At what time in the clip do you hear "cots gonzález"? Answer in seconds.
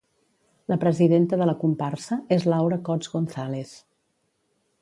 2.89-3.79